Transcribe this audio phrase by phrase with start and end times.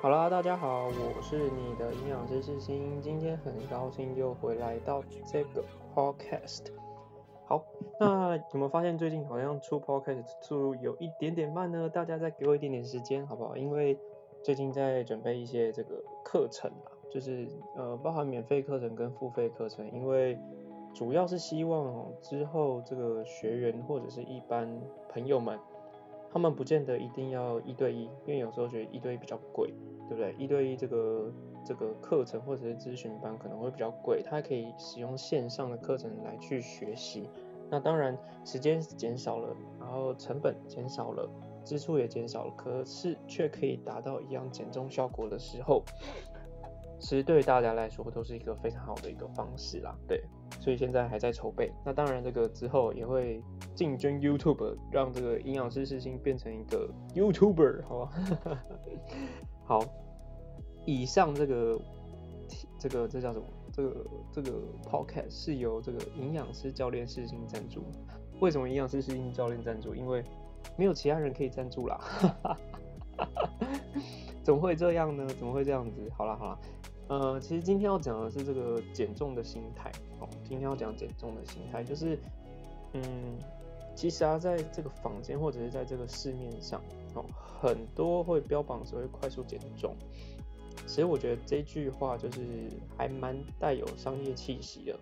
[0.00, 6.66] 好啦，大家好，我是你的营养师世新，今天很高兴又回来到这个 podcast。
[7.46, 7.64] 好，
[7.98, 11.88] 那有没有发现最近好像出 podcast 速度有一点点慢呢？
[11.88, 13.56] 大家再给我一点点时间好不好？
[13.56, 13.98] 因为
[14.40, 20.38] 最近在准备一些这个课程啊，就是呃包含免费课程跟付费课程，因为
[20.94, 25.58] 主要是希望之后这个学员或者是一般朋友们。
[26.30, 29.72] 他们不见得一定要一对一，因为有时候觉得一对一比较贵，
[30.08, 30.34] 对不对？
[30.38, 31.32] 一对一这个
[31.64, 37.28] 这个课程或者是咨询班可能会比较贵，他可以使用线上的课程来去学习。
[37.70, 41.28] 那当然时间减少了，然后成本减少了，
[41.64, 45.82] 支出也减少了，可是却可以达到一样减重效果的时候。
[46.98, 50.22] 其实对大家来说都是一个非常好的一个方式啦，对，
[50.60, 51.72] 所以现在还在筹备。
[51.84, 53.42] 那当然，这个之后也会
[53.74, 58.12] 进军 YouTube，让这个营养师事情变成一个 YouTuber，好吧？
[59.64, 59.84] 好，
[60.84, 61.80] 以上这个
[62.78, 63.46] 这个这叫什么？
[63.72, 64.50] 这个这个
[64.82, 67.84] Podcast 是由这个营养师教练事情赞助。
[68.40, 69.94] 为什么营养师事情教练赞助？
[69.94, 70.24] 因为
[70.76, 72.00] 没有其他人可以赞助啦。
[74.42, 75.26] 怎么会这样呢？
[75.38, 76.10] 怎么会这样子？
[76.16, 76.58] 好了好了。
[77.08, 80.28] 呃，其实今天要讲的是这个减重的心态哦。
[80.44, 82.18] 今天要讲减重的心态，就是，
[82.92, 83.38] 嗯，
[83.94, 86.82] 其实啊，在这个房间或者是在这个市面上
[87.14, 87.24] 哦，
[87.62, 89.96] 很多会标榜所谓快速减重。
[90.86, 92.40] 其实我觉得这句话就是
[92.96, 95.00] 还蛮带有商业气息的。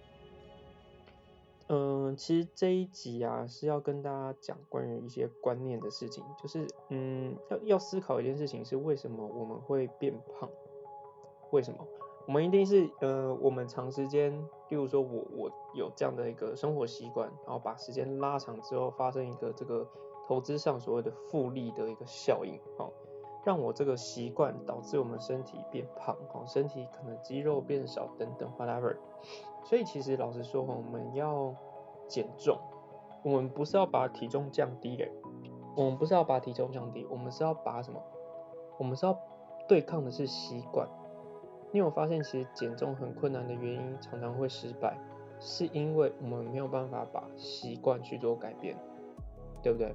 [1.68, 10.48] 嗯，其实这一集啊是要跟大家讲关于一些观念的事情，就是嗯，要要思考一件事情是为什么我们会变胖。
[11.50, 11.78] 为什么？
[12.26, 14.32] 我们一定是呃，我们长时间，
[14.68, 19.86] 例如说我我有这样的一个生活习惯，然后把时间拉长之后，发生一个这个
[20.26, 22.90] 投资上所谓的复利的一个效应，哦，
[23.44, 28.96] 让我这个习惯导致我们身体变胖，哦，身体可能肌肉变少等等，whatever。
[29.62, 31.54] 所以其实老实说，我们要
[32.08, 32.58] 减重，
[33.22, 35.12] 我们不是要把体重降低嘞，
[35.76, 38.02] 我们不是要把体重降低，我们是要把什么？
[38.78, 39.16] 我们是要
[39.68, 40.88] 对抗的是习惯。
[41.72, 44.96] 你有发现，其实减重很困难的原因，常常会失败，
[45.40, 48.76] 是因为我们没有办法把习惯去做改变，
[49.62, 49.92] 对不对？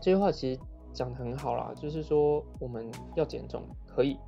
[0.00, 0.60] 这句话其实
[0.92, 4.18] 讲的很好啦，就是说我们要减重，可以，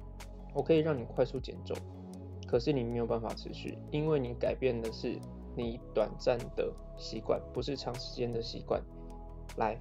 [0.55, 1.77] 我可以让你快速减重，
[2.47, 5.19] 可是你没有办法持续，因为你改变的是
[5.56, 8.81] 你短暂的习惯，不是长时间的习惯。
[9.56, 9.77] 来，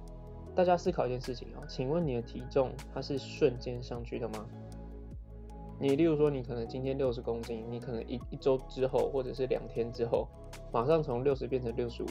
[0.54, 4.46] 大家思考一件事情啊，请问你的体重它是瞬间上去的吗？
[5.82, 10.28] 你例如说，你可能今天六十公斤，你可能一一周之后，或者是两天之后，
[10.72, 12.06] 马上从六十变成六十五，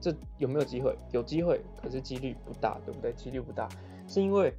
[0.00, 0.96] 这有没有机会？
[1.12, 3.12] 有机会，可是几率不大，对不对？
[3.12, 3.68] 几率不大，
[4.08, 4.50] 是因为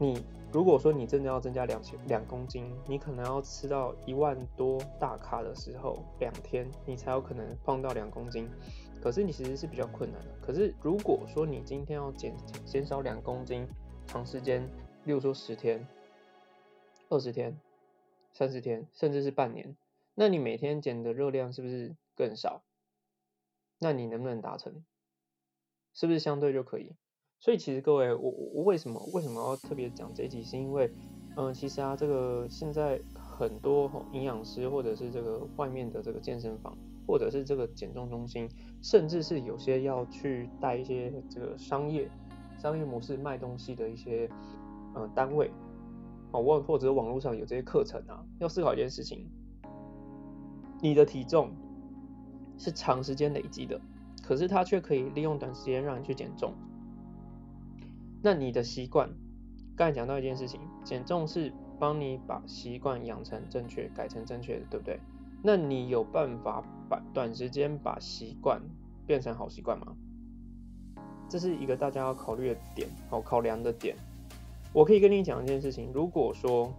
[0.00, 0.20] 你
[0.50, 8.48] 如果说你真的要增加两千两公斤，你可能要吃到一万多大卡的时候，两天你才有可能胖到两公斤。
[9.00, 10.28] 可是你其实是比较困难的。
[10.44, 13.64] 可是如果说你今天要减减少两公斤，
[14.08, 14.60] 长时间，
[15.04, 15.86] 例如说十天。
[17.10, 17.60] 二十天、
[18.32, 19.76] 三十天，甚至是半年，
[20.14, 22.62] 那你每天减的热量是不是更少？
[23.80, 24.84] 那你能不能达成？
[25.92, 26.94] 是不是相对就可以？
[27.40, 30.44] 所以其实各位，我我为什么为什么要特别讲这一集？
[30.44, 30.88] 是因为，
[31.36, 36.78] 嗯，其实啊，这个现在很多营养师或者是这个外面的这个健身房，
[37.08, 38.48] 或者是这个减重中心，
[38.82, 42.08] 甚至是有些要去带一些这个商业
[42.56, 44.30] 商业模式卖东西的一些
[44.94, 45.50] 嗯单位。
[46.32, 49.28] 哦，或或者网络上有这些课程啊，要思考一件事情：
[50.80, 51.50] 你的体重
[52.58, 53.80] 是长时间累积的，
[54.22, 56.52] 可是它却可以利用短时间让你去减重。
[58.22, 59.10] 那你的习惯，
[59.74, 65.00] 刚才讲到一件事情，减重是帮你把习惯养成正确，改成正确的，对不对？
[65.42, 68.60] 那你有办法把短时间把习惯
[69.06, 69.96] 变成好习惯吗？
[71.30, 73.96] 这是一个大家要考虑的点，好考量的点。
[74.72, 76.72] 我可以跟你讲一件事情，如果说，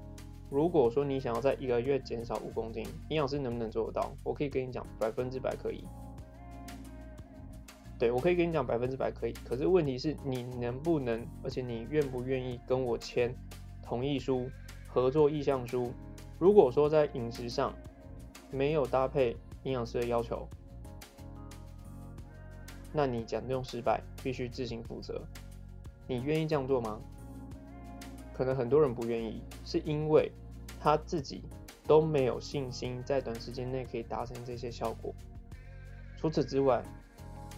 [0.49, 4.11] 如果说你想要在一个月减少五公斤，营养师能不能做得到？
[4.23, 5.83] 我可以跟你讲，百分之百可以。
[7.99, 9.33] 对我可以跟你讲，百分之百可以。
[9.45, 13.35] 可是问题是你能不能，而且你愿不愿意跟我签
[13.83, 14.49] 同意书、
[14.87, 15.91] 合作意向书？
[16.39, 17.73] 如果说在饮食上
[18.49, 20.47] 没有搭配营养师的要求，
[22.91, 25.21] 那你讲这种失败，必须自行负责。
[26.07, 26.99] 你愿意这样做吗？
[28.33, 30.31] 可能很多人不愿意，是因为
[30.79, 31.43] 他自己
[31.85, 35.13] 都没有信心在短时间内可以达成这些效果。
[36.17, 36.83] 除此之外，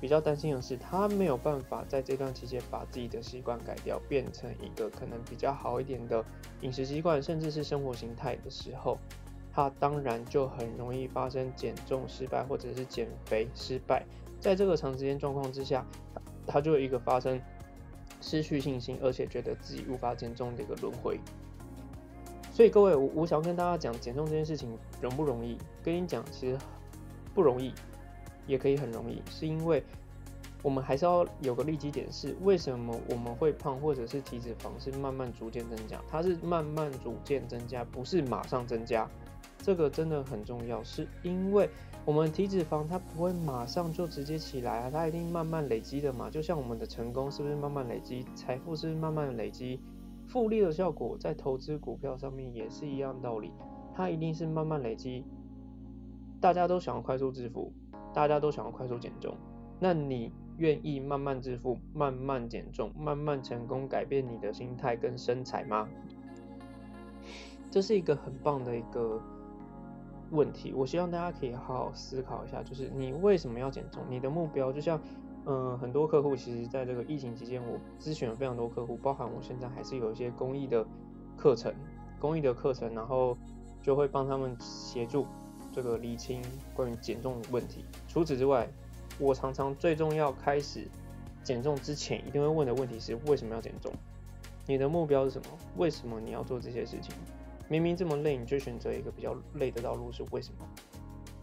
[0.01, 6.23] 比较担心的是，他没有办法在这段期间把自己的习惯改掉，变成一个可能比较好一点的
[6.61, 8.97] 饮食习惯，甚至是生活形态的时候，
[9.53, 14.05] 他当然就很容易发生减重失败或者是减肥失败。
[14.41, 15.85] 在这个长时间状况之下，
[16.45, 17.39] 他就有一个发生
[18.23, 21.19] 失去信心，而且觉得自己无法减重的一个轮回。
[22.53, 24.69] 所以各位，我我想跟大家讲，减重这件事情
[25.01, 25.57] 容不容易？
[25.83, 26.57] 跟你讲，其实
[27.35, 27.73] 不容易。
[28.45, 29.81] 也可以很容易，是因为
[30.61, 39.09] 我们还是要有个立基点，是为什么我们会胖，或者是体脂肪是慢慢逐渐增加，它是慢慢逐渐增加，不是马上增加，
[39.63, 41.69] 这个真的很重要，是因为
[42.03, 49.79] 我们体脂肪它不会马上就直接起来啊，它一定慢慢累积的嘛，就像我们的成功是不是慢慢累积，财富是不是慢慢累积，
[50.27, 53.53] 复利的效果在投资股票上面也是一样道理，
[53.95, 55.23] 它一定是慢慢累积，
[56.41, 57.71] 大家都想要快速致富。
[58.13, 59.35] 大家都想要快速减重，
[59.79, 65.89] 那你愿意慢慢致富、慢慢减重、慢慢成功改变你的心态跟身材吗？
[67.71, 69.19] 这是一个很棒的一个
[70.33, 74.03] 问题，我希望大家可以好好思考一下，就是你为什么要减重？
[74.09, 74.99] 你的目标就像，
[75.45, 80.85] 嗯，很多客户其实在这个疫情期间，我咨询了非常多客户，包含我现在还是有一些公益的
[81.37, 81.73] 课程，
[82.19, 83.37] 公益的课程，然后
[83.81, 85.25] 就会帮他们协助。
[85.75, 86.39] 这个厘清
[86.75, 87.83] 关于减重的问题。
[88.07, 88.69] 除此之外，
[89.17, 90.87] 我常常最重要开始
[91.43, 93.91] 减重之前一定会问的问题是：为什么要减重？
[94.67, 95.47] 你的目标是什么？
[95.77, 97.11] 为什么你要做这些事情？
[97.73, 100.69] 明明这么累，你就选择一个比较累的道路是为什么？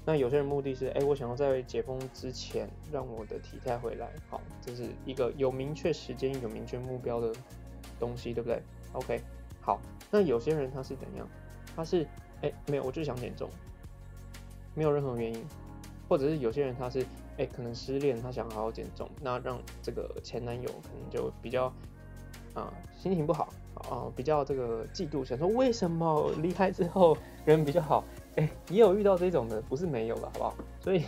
[0.06, 4.08] 那有些人目的是：哎，我想要在解封之前让我的体态回来。
[4.28, 7.32] 好，这是一个有明确时间、有明确目标的
[7.98, 8.62] 东西，对不对
[8.92, 9.20] ？OK，
[9.60, 9.80] 好。
[10.08, 11.26] 那有些人他是怎样？
[11.74, 12.06] 他是
[12.42, 13.50] 哎，没有，我就想减重。
[14.76, 15.44] 没有任何原因，
[16.08, 17.04] 或者是有些人他是
[17.38, 21.64] 哎，可能失恋，他想好好减重，那让这个前男友可能就比较
[22.54, 23.52] 啊心情不好
[23.88, 28.04] 啊，比较这个嫉妒，想说为什么离开之后人比较好？
[28.36, 30.54] 哎，也有遇到这种的，不是没有了，好不好？
[30.80, 31.04] 所以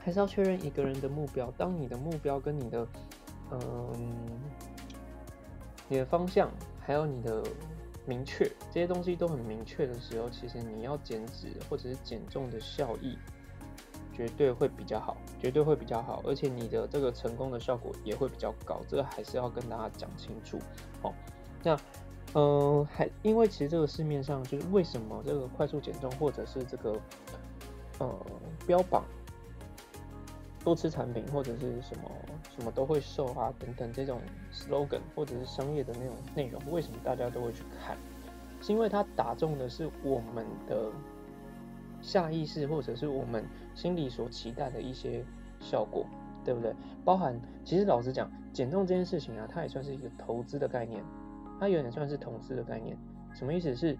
[0.00, 1.52] 还是要确认一个人的目标。
[1.56, 2.86] 当你的目标跟你的
[3.50, 4.40] 嗯
[5.88, 6.50] 你的方向，
[6.80, 7.42] 还有你的。
[8.06, 13.16] 明确这些东西都很明确的时候，其实你要减脂或者是减重的效益
[14.14, 18.80] 绝对会比较好，绝对会比较好，而且你的这个成功的效果也会比较高。
[18.88, 20.58] 这个还是要跟大家讲清楚。
[21.02, 21.12] 好，
[21.62, 21.76] 那
[22.34, 26.98] 嗯，还因为其实这个市面上就是为什么这个快速减重或者是这个
[27.98, 28.16] 呃
[28.66, 29.04] 标榜
[30.64, 32.10] 多吃产品或者是什么
[32.56, 34.20] 什么都会瘦啊等等这种
[34.52, 37.96] slogan 或者是商业的那种内容，为什么大家都会去看？
[38.60, 40.90] 是因为它打中的是我们的
[42.00, 43.44] 下意识，或者是我们
[43.74, 45.24] 心里所期待的一些
[45.60, 46.06] 效果，
[46.44, 46.74] 对不对？
[47.04, 51.04] 包含其实老实讲，减重这件事情啊，它也算是一个投资的概念，
[51.58, 52.96] 它有点算是投资的概念。
[53.34, 53.98] 什么意思是？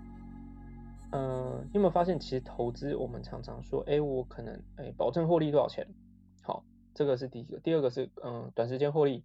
[1.12, 5.86] 嗯，你有没有发现，其实投资我们常常说，哎，我可能哎保证获利多少钱？
[6.42, 7.58] 好，这个是第一个。
[7.60, 9.24] 第二个是嗯短时间获利。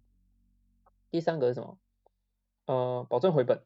[1.10, 1.78] 第三个是什么？
[2.66, 3.60] 呃，保证回本，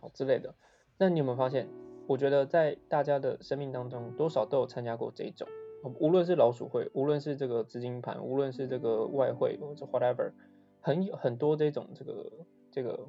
[0.00, 0.56] 好之类的。
[0.98, 1.68] 那你有没有发现？
[2.08, 5.46] 我觉得在大家的生命当中，多少都有参加过这一种，
[5.82, 10.32] 无论是老鼠会，无论是这个资金盘，无论是这个外汇或者 whatever，
[10.80, 12.32] 很很多这种这个
[12.70, 13.08] 这个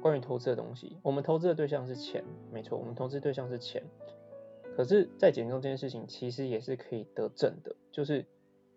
[0.00, 0.96] 关于投资的东西。
[1.02, 3.82] 我们投资的对象是钱，没错，我们投资对象是钱。
[4.76, 8.24] 可是，在减重这件事情，其实也是可以得正的，就是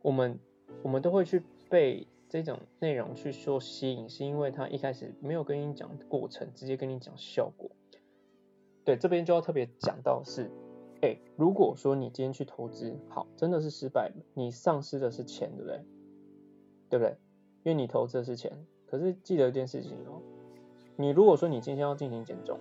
[0.02, 0.40] 我们
[0.82, 2.08] 我们都会去被。
[2.30, 7.70] 这种内容去说吸引，是因为他一开始没有跟你讲过程，直接跟你讲效果。
[8.84, 10.50] 对，这边就要特别讲到是，
[11.04, 15.86] 哎，如果说你今天去投资，好，真的是失败了，你丧失的是钱，对不对？
[16.92, 17.18] 对不对？
[17.64, 18.66] 因为你投资的是钱。
[18.86, 20.22] 可是记得一件事情哦，
[20.96, 22.58] 你如果说你今天要进行减重，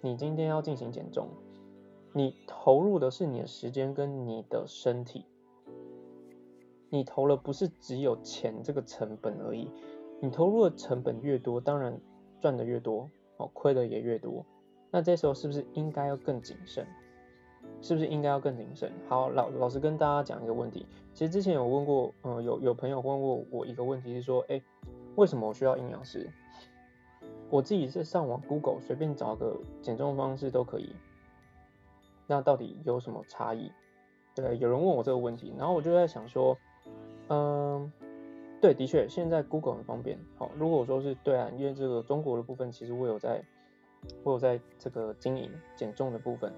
[0.00, 1.26] 你今天要进行减重，
[2.12, 5.24] 你投入的是你的时间跟你的身体。
[6.88, 9.68] 你投了不是只有钱这个成本而已，
[10.20, 12.00] 你投入的成本越多，当然
[12.40, 14.46] 赚的越多，哦，亏的也越多。
[14.92, 16.86] 那这时候是不是应该要更谨慎？
[17.80, 18.92] 是不是应该要更谨慎？
[19.08, 24.60] 好，老老师跟大家讲一个问题，其实之前有问过，嗯，有有朋友问过我一个问题，是说，哎，
[25.16, 26.28] 为什么我需要营养师？
[27.50, 30.94] 我自己是上网 Google 随便找个减重方式都可以，
[32.26, 33.72] 那到底有什么差异？
[34.34, 36.56] 对，有人问我这个问题，然后我就在想说。
[37.30, 37.92] 嗯，
[38.58, 40.18] 对，的确，现在 Google 很方便。
[40.38, 43.42] 好，如果我说是对啊，因为这个中国的部分，其实我有在，
[44.24, 46.50] 我有在这个经营减重的部分。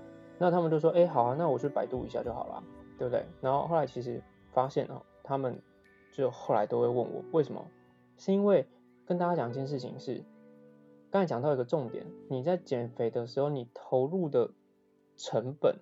[0.42, 2.64] 那他们就说，哎，好啊，那我去百度一下就好了，
[2.96, 3.26] 对不对？
[3.42, 5.60] 然后后来其实发现哦，他们
[6.10, 7.62] 就后来都会问我为什么？
[8.16, 8.66] 是因为
[9.04, 10.24] 跟大家讲一件事情是，
[11.10, 14.50] 刚才讲到一个重点，你在减肥的时候，你投入的
[15.18, 15.76] 成本，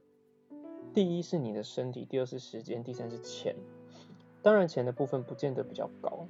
[0.92, 3.54] 第一是你的身体，第二是时间，第三是钱。
[4.42, 6.26] 当然钱的部分不见得比较高，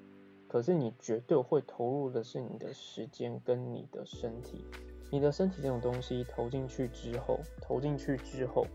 [0.49, 4.67] 可是你绝对会投入的是你的时间跟你的身体。
[5.11, 8.67] 你的身体这种东西投进去之后，投进去之后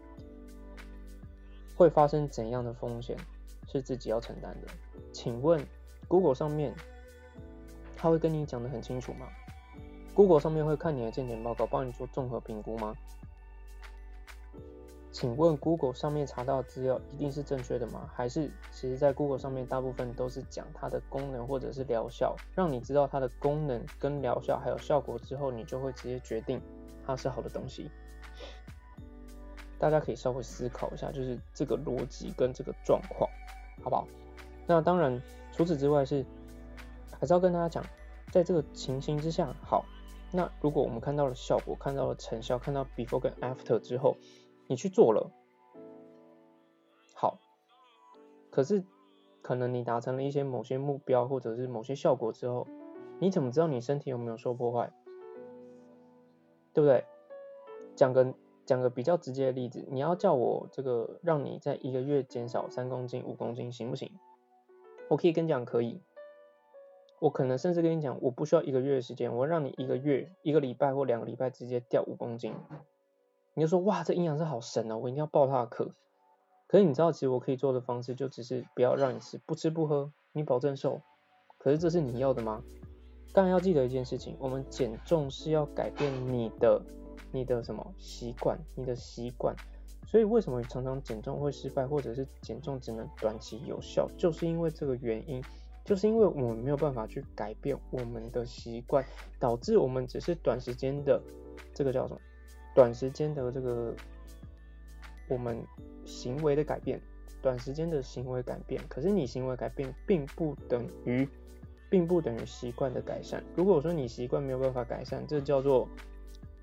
[1.76, 3.18] 会发生怎样的风险，
[3.72, 4.68] 是自己要承担的。
[5.12, 5.64] 请问
[6.08, 6.74] Google 上面？
[7.96, 9.28] 他会跟你讲的很清楚吗
[10.14, 12.94] ？Google 上面会看你的健检报告，帮你做综合评估吗？
[15.14, 18.10] 请问 Google 上面查到的资料一定是正确的吗？
[18.14, 26.60] 还是其实在 Google 上面大部分都是讲它的功能或者是疗效，让你知道它的功能跟疗效还有效果之后，你就会直接决定
[27.06, 27.90] 它是好的东西。
[29.80, 33.30] 大家可以稍微思考一下，就是这个逻辑跟这个状况，
[33.84, 34.08] 好不好？
[34.66, 35.22] 那当然，
[35.54, 36.26] 除此之外是。
[37.20, 37.82] 还是要跟大家讲，
[38.34, 39.86] 在这个情形之下，好，
[40.30, 44.18] 那如果我们看到了效果，看到了成效，看到 before 跟 after 之后，
[44.68, 45.32] 你去做了，
[47.14, 47.40] 好，
[48.50, 48.84] 可是
[49.42, 52.68] 可能你达成了一些某些目标或者是某些效果之后，
[53.20, 54.92] 你怎么知道你身体有没有受破坏？
[56.74, 57.06] 对不对？
[57.96, 58.34] 讲个
[58.66, 64.12] 讲个比较直接的例子，你要叫我这个让你在一个月减少三公斤、五公斤，行不行？
[65.10, 66.02] 我可以跟你讲，可以。
[67.20, 72.56] 我可能甚至跟你讲，我不需要一个月的时间，我让你一个月、一个礼拜或两个礼拜直接掉五公斤。
[73.56, 75.92] 你就说哇，这营养师好神哦，我一定要报他的课。
[76.68, 81.02] 可是你知道，其实我可以做的方式就只是不要让你吃，不吃不喝，你保证瘦。
[81.58, 82.62] 可是这是你要的吗？
[83.34, 86.82] 当然要记得一件事情，我们减重是要改变你的、
[87.32, 89.56] 你的什么习惯，你的习惯。
[90.06, 95.44] 所以为什么常常减重会失败，或者是减重只能短期有效，就是因为这个原因。
[95.86, 99.04] 就是因为我们没有办法去改变我们的习惯，
[99.38, 101.22] 导致我们只是短时间的
[101.74, 102.20] 这个叫什么？
[102.74, 103.94] 短时间的这个
[105.28, 105.64] 我们
[106.06, 107.02] 行为的改变，
[107.42, 108.82] 短时间的行为改变。
[108.90, 111.28] 可是你行为改变并不等于，
[111.90, 113.44] 并不等于习惯的改善。
[113.56, 115.88] 如果说你习惯没有办法改善，这叫做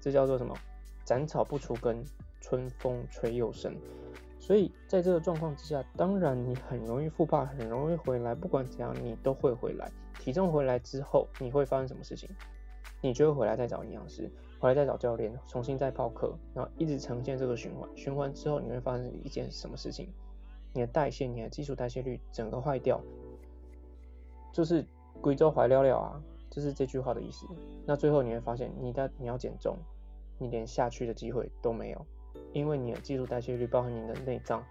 [0.01, 0.57] 这叫做什么？
[1.05, 2.05] 斩草不除根，
[2.41, 3.75] 春风吹又生。
[4.39, 8.35] 所以在这个状况之下，当然你很容易复胖，很容易回来。
[8.35, 9.91] 不管怎样，你都会回来。
[10.19, 12.29] 体重回来之后，你会发生什么事情？
[13.01, 17.89] 你就会回来再找营养师，回来再找教练，重新再泡课，然后一直呈现这个循环。
[17.97, 20.13] 循环之后，你会发生一件什么事情？
[20.75, 23.01] 你的代谢，你的基础代谢率整个坏掉，
[24.53, 24.85] 就是
[25.23, 27.47] 贵州怀了了啊，就是这句话的意思。
[27.87, 29.79] 那最后你会发现，你的你要减重，
[30.37, 32.07] 你连下去的机会都没有。
[32.53, 34.63] 因为你的基础代谢率包含你的内脏，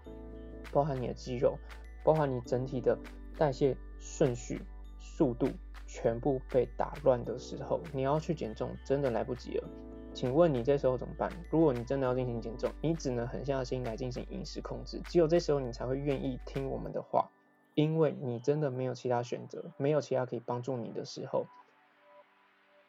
[0.70, 1.58] 包含你的肌肉，
[2.04, 2.96] 包含你整体的
[3.36, 4.62] 代谢顺序、
[5.00, 5.48] 速度，
[5.92, 9.68] 全部被打乱的时候，你要去减重真的来不及了。
[10.14, 11.28] 请问你这时候怎么办？
[11.50, 15.00] 如果你真的要进行减重，你只能狠下心来进行饮食控制。
[15.06, 17.28] 只有这时候你才会愿意听我们的话，
[17.74, 21.46] 因为你真的没有其他选择，没有其他可以帮助你的时候，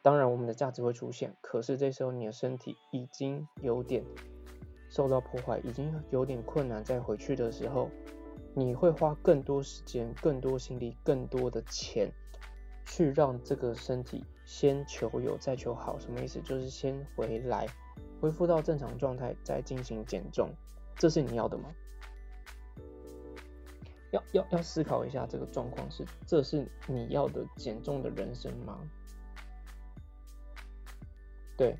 [0.00, 1.34] 当然我们的价值会出现。
[1.40, 4.04] 可是这时候你的身体已经有点。
[4.88, 7.88] 受到破坏已经有点困难，再回去的时候，
[8.54, 12.12] 你会花更多时间、更多心力、更多的钱，
[12.84, 15.98] 去让这个身体先求有再求好。
[15.98, 16.40] 什么意思？
[16.40, 17.66] 就是先回来，
[18.20, 20.50] 恢复到正常状态，再进行减重。
[20.96, 21.72] 这是你要的吗？
[24.10, 28.78] 要要要思考一下这个状况是，这是你要的减重的人生吗？
[31.56, 31.76] 对。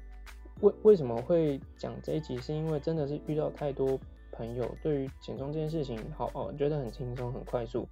[0.60, 2.38] 为为什么会讲这一集？
[2.38, 3.98] 是因为真的是遇到太多
[4.30, 7.88] 朋友对于减重这件事情，好哦，觉得很轻松很快速。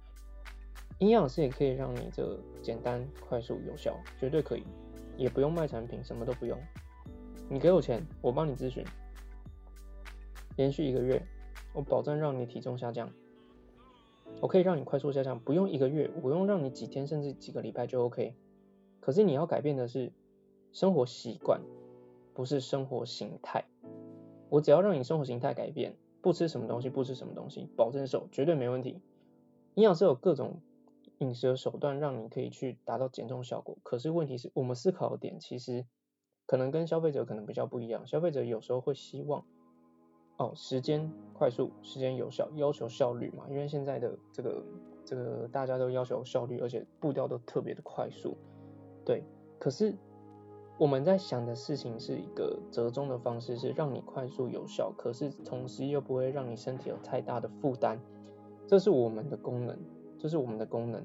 [1.01, 4.63] 营养师也可以让你这简单、快速、有效，绝对可以，
[5.17, 6.55] 也不用卖产品，什么都不用。
[7.49, 8.85] 你给我钱，我帮你咨询，
[10.55, 11.21] 连续一个月，
[11.73, 13.11] 我保证让你体重下降。
[14.39, 18.35] 我可以让你快速下降，不用一个月，不用让你几天甚至几个礼拜就 OK。
[18.99, 20.11] 可是你要改变的是
[20.71, 21.61] 生活习惯。
[22.33, 23.65] 不是生活形态，
[24.47, 29.01] 我只要让你生活形态改变，不吃什么东西，不吃什么东西，保证瘦，绝对没问题。
[29.75, 30.61] 营养师有各种
[31.21, 33.77] 饮食的手段，让你可以去达到减重效果。
[33.81, 35.85] 可是问题是我们思考的点，其实
[36.45, 38.05] 可能跟消费者可能比较不一样。
[38.05, 39.45] 消费者有时候会希望，
[40.37, 44.63] 哦，时间快速，时间有效，要求效率嘛，因为现在的这个
[45.05, 48.35] 这个大家都要求效率，而且步调都特别的快速，
[49.05, 49.23] 对，
[49.57, 49.95] 可是。
[50.77, 58.01] 我们在想的事情是一个折中的方式，是让你快速有效，可是同时又不会让你身体有太大的负担。
[58.65, 59.77] 这是我们的功能，
[60.21, 61.03] 这是我们的功能。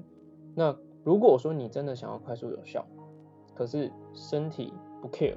[0.53, 2.85] 那如果说你真的想要快速有效，
[3.55, 4.71] 可是身体
[5.01, 5.35] 不 care，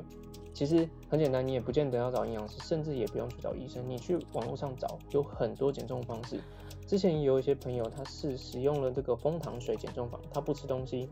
[0.52, 6.38] 其实很简单，你也不见得要找营养师，甚至也不用去找医生，你去网络上找，有很多减重方式。
[6.86, 11.08] 之前有一些朋友，他是使用了这个蜂糖水减重法，他不吃东西，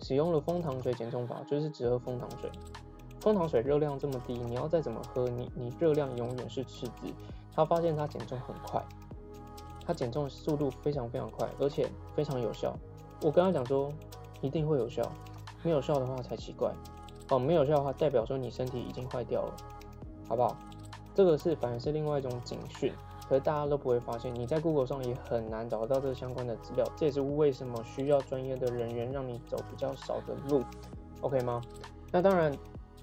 [0.00, 2.50] 使用了蜂糖水减重法，就是只喝蜂糖水。
[3.20, 7.06] 蜂糖水热量这么低，你要再怎么喝，你你热量永远是赤字。
[7.54, 8.82] 他发现他减重很快，
[9.92, 12.74] 减重速度非常非常快，而且非常有效。
[13.22, 13.92] 我跟他讲说，
[14.40, 15.02] 一定会有效，
[15.62, 16.72] 没有效的话才奇怪。
[17.28, 19.56] 哦，没有效的话，代表说你身体已经坏掉了，
[20.28, 20.56] 好不好？
[21.14, 22.92] 这个是反而是另外一种警讯，
[23.28, 26.84] 可是大家都不会发现，你在 Google 上也很难找到这相关的资料。
[26.96, 30.62] 这也是为什么需要专业的人员让你走比较少的路
[31.20, 31.62] ，OK 吗？
[32.10, 32.52] 那当然，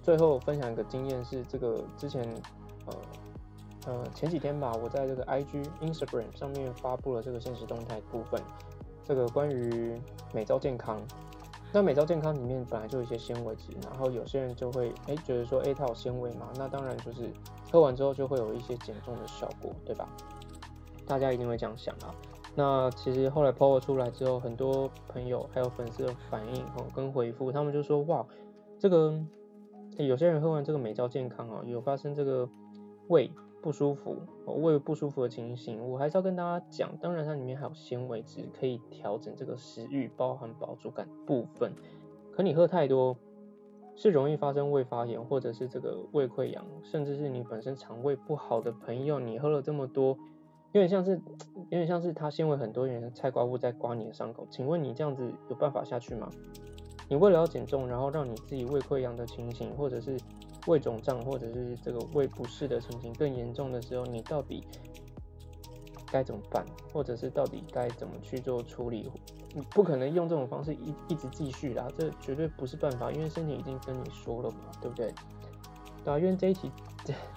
[0.03, 2.21] 最后分享一个经验是，这个之前
[2.85, 2.93] 呃
[3.89, 8.39] 呃前几天吧，我在这个 IG Instagram 上面发布了这个现实动态部分。
[9.03, 9.99] 这个关于
[10.31, 11.01] 美招健康，
[11.73, 17.31] 那美招健康里面本来就有一些纤维质，然后有些人就会哎觉得说哎它有纤维嘛，那当然就是
[17.71, 20.07] 喝完之后就会有一些减重的效果，对吧？
[21.07, 22.13] 大家一定会这样想啊。
[22.53, 28.23] 那其实后来 PO 出来之后，很多朋友还有粉丝的反应哦跟回复，他们就说哇，
[28.77, 29.19] 这个
[29.97, 32.47] 有些人喝完这个美招健康啊，有发生这个
[33.07, 33.31] 胃。
[33.61, 36.95] 不舒服，胃不舒服的情形，我还是要跟大家讲。
[36.97, 41.73] 当然，它里面还有纤维质，可以调整这个食欲，包含饱足感部分。
[42.31, 43.17] 可你喝太多，
[43.95, 50.17] 是容易发生胃发炎，或者是这个胃溃疡，甚至是你本身肠胃不好的朋友，你喝了这么多，
[50.71, 51.19] 有点像是，
[51.55, 54.47] 有点像是它纤维很多，有点菜瓜布在刮你的伤口。
[54.49, 56.29] 请问你这样子有办法下去吗？
[57.09, 60.15] 你为了要减重，然后让你自己胃溃疡的情形，或者是
[60.69, 64.63] 胃肿胀，或者是这个胃不适的情形更严重的时候，你到底
[66.11, 66.63] 该怎么办？
[66.93, 69.11] 或者是到底该怎么去做处理？
[69.55, 75.11] 你不可能用这种方式一一直继续啦，这绝对不是办法，因为身体已经跟你说了嘛，对不对？
[76.05, 76.71] 对啊，因为这一题，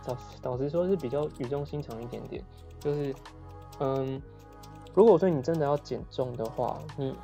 [0.07, 2.45] 老老实说是比较语重心长一点点，
[2.79, 3.15] 就是
[3.81, 4.21] 嗯，
[4.95, 7.15] 如果说你真的要减重的话，你。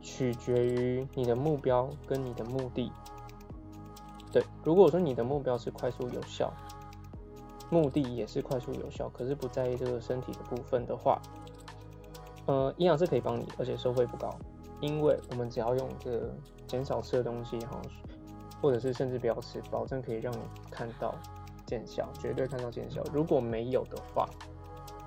[0.00, 2.90] 取决于你的目标跟你的目的。
[4.38, 6.52] 对，如果说你的目标是快速有效，
[7.70, 11.20] 目的也是快速有效，可是不在意这个身体的部分的话，
[12.46, 14.32] 呃，营养师可以帮你，而且收费不高，
[14.80, 16.32] 因为我们只要用这个
[16.68, 17.82] 减少吃的东西哈，
[18.62, 20.38] 或者是甚至不要吃，保证可以让你
[20.70, 21.12] 看到
[21.66, 23.02] 见效，绝对看到见效。
[23.12, 24.28] 如果没有的话，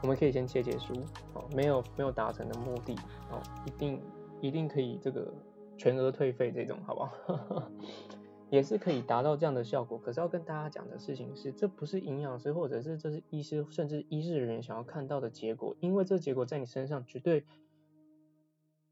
[0.01, 0.93] 我们可以先切结束，
[1.35, 2.95] 哦，没有没有达成的目的，
[3.29, 4.01] 哦，一定。
[4.41, 5.31] 一定可以这个
[5.77, 7.11] 全额退费这种，好不好？
[8.51, 9.97] 也是可以达到这样的效果。
[9.97, 17.45] 可是要跟大家讲的事情是，这不是营养师或者是这是医师甚至医师人员想要看到的结果，因为这结果在你身上绝对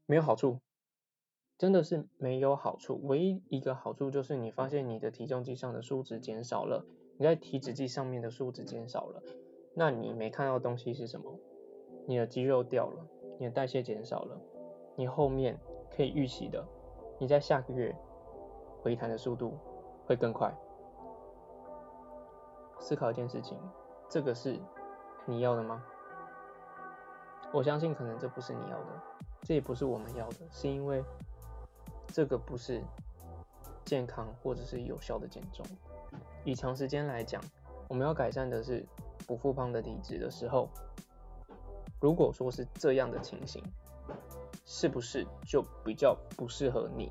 [0.06, 0.58] 没有好处，
[1.58, 2.98] 真的是没有好处。
[3.04, 6.86] 唯一一个好处就是你发现你的体重计上的数值减少了，
[7.18, 9.22] 你在体脂计上面的数值减少了，
[9.74, 11.38] 那你没看到东西是什么？
[12.06, 13.06] 你的肌肉掉了，
[13.38, 14.40] 你的代谢减少了。
[14.96, 15.58] 你后面
[15.94, 16.66] 可以预期的，
[17.18, 17.94] 你在下个月
[18.82, 19.56] 回弹的速度
[20.06, 20.52] 会更快。
[22.78, 23.58] 思考一件事情，
[24.08, 24.58] 这个是
[25.26, 25.84] 你要的吗？
[27.52, 29.02] 我相信可能这不是你要的，
[29.42, 31.04] 这也不是我们要的，是因为
[32.08, 32.82] 这个不是
[33.84, 35.64] 健康或者是有效的减重。
[36.44, 37.42] 以长时间来讲，
[37.88, 38.86] 我们要改善的是
[39.26, 40.68] 不复胖的体质的时候，
[42.00, 43.62] 如果说是这样的情形。
[44.66, 47.10] 是不是就比较不适合你？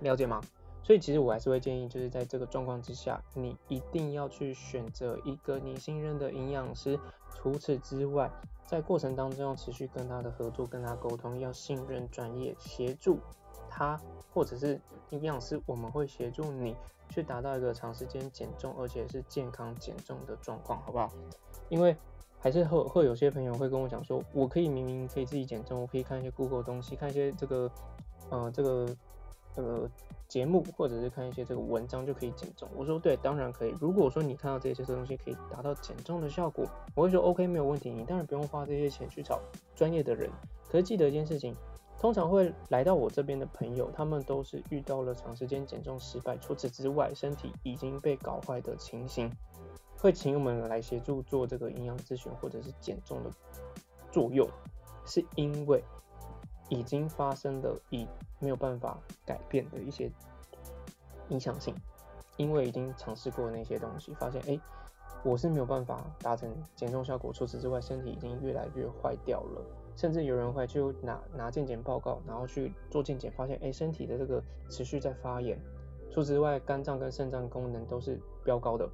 [0.00, 0.40] 了解吗？
[0.84, 6.96] 所以其实我还是会建议，就是在这个状况之下，你一定要去选择一个你信任的营养师。
[7.34, 8.30] 除此之外，
[8.66, 13.18] 在过程当中要持续跟他的合作，跟他沟通，要信任专业协助
[13.68, 14.00] 他，
[14.32, 16.76] 或者是营养师，我们会协助你
[17.08, 21.10] 去达到一个长时间减重，而且是健康减重的状况，好不好？
[21.68, 21.96] 因为。
[22.40, 27.70] 还是会会有些朋友会跟我讲说，我可以明明可以自己减重，我可以看一些 Google 东西，看一些这个，
[28.28, 28.86] 呃，这个
[29.56, 29.90] 这个
[30.28, 32.68] 节目，或者是看一些这个文章就可以减重。
[32.74, 33.74] 我说对，当然可以。
[33.80, 39.40] 如果说你看到这些东西可以达到减重的效果，我会说 OK 没有问题，你当然不用花这些钱去找
[39.74, 40.30] 专业的人。
[40.68, 41.54] 可是记得一件事情，
[42.00, 49.30] 通常会来到我这边的朋友，他们都是遇到了长时间减重失败，除此之外，身体已经被搞坏的情形。
[49.96, 53.30] 会请我们来协助做这个营养咨询或者是减重的
[54.12, 54.46] 作用，
[55.06, 55.82] 是因为
[56.74, 58.06] 已经发生的已
[58.40, 60.10] 没有办法改变的一些
[61.28, 61.74] 影响性，
[62.36, 64.60] 因为已经尝试过那些东西，发现哎
[65.22, 67.32] 我是没有办法达成减重效果。
[67.32, 69.62] 除此之外，身体已经越来越坏掉了，
[69.96, 75.58] 甚至有人会就拿拿健检报告，然后去做健检，发现哎身体的这个持续在发炎。
[76.10, 78.88] 除此之外，肝脏跟肾脏功能都是飙高的，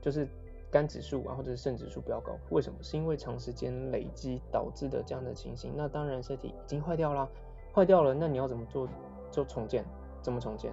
[0.00, 0.26] 就是
[0.70, 2.32] 肝指数啊或者是肾指数飙高。
[2.50, 2.78] 为什么？
[2.82, 5.72] 是因为长时间累积导致的这样的情形。
[5.76, 7.28] 那当然身体已经坏掉啦，
[7.74, 8.88] 坏掉了，那你要怎么做？
[9.30, 9.84] 做重建？
[10.22, 10.72] 怎么重建？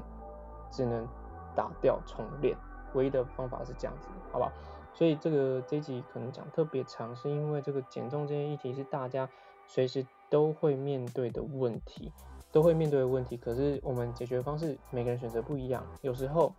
[0.72, 1.08] 只能
[1.56, 2.58] 打掉重练。
[2.94, 4.52] 唯一的方法是这样子，好吧？
[4.94, 9.30] 所以这个这一集可能讲特别长，是因为这个减重这件议题是大家
[9.68, 12.10] 随时都会面对的问题，
[12.54, 13.36] 都会面对的问题。
[13.36, 15.86] 可是我们解决方式每个人选择不一样。
[16.00, 16.54] 有时候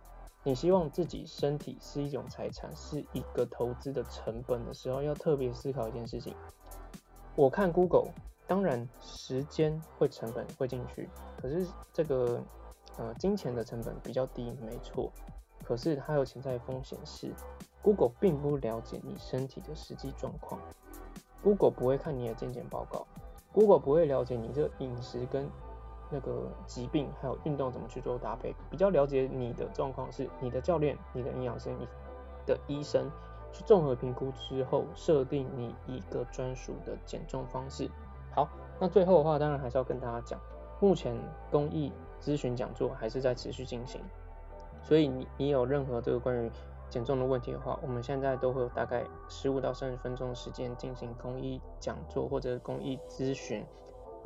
[0.47, 6.33] 你希望自己身体是一种财产，是一个投资的成本的时候，要特别思考一件事情。
[7.35, 8.13] 我看 Google，
[8.47, 11.09] 当然时间会成本会进去，
[11.41, 12.41] 可是这个
[12.95, 15.11] 呃金钱的成本比较低，没错。
[15.65, 17.33] 可是它有潜在风险是
[17.81, 20.61] ，Google 并不了解你身体的实际状况
[21.43, 23.05] ，Google 不会看你的健检报告
[23.51, 25.45] ，Google 不会了解你这饮食跟
[26.09, 31.87] 那个疾病还有运动怎么去做搭配，比较了解你的状况是你的教练、你的营养师、你
[32.45, 33.09] 的医生
[33.51, 37.89] 去综合评估之后，设定你一个专属的减重方式。
[38.33, 38.47] 好，
[38.79, 40.39] 那最后的话，当然还是要跟大家讲，
[40.79, 41.15] 目前
[41.51, 41.91] 公益
[42.21, 44.01] 咨询讲座还是在持续进行。
[44.81, 46.51] 所以你你有任何这个关于
[46.89, 53.65] 减重的问题的话，我们现在都会有大概十五到三十分钟的时间进行公益讲座或者公益咨询。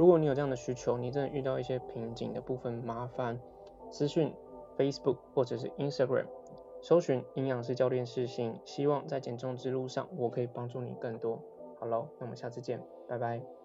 [0.01, 3.39] 如果你有这样的需求，你真的遇到一些瓶颈的部分，麻烦
[3.91, 4.33] 私讯
[4.75, 6.25] Facebook 或者是 Instagram，
[6.81, 11.39] 搜寻营养师教练私信，希望在减重之路上我可以帮助你更多。
[11.79, 13.60] 好喽，那我们下次见，拜拜。